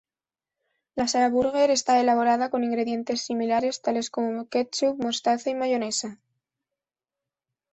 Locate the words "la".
0.95-1.05